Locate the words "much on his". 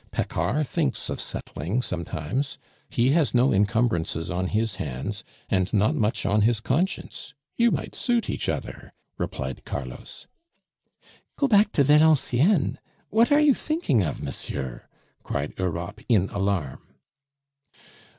5.93-6.59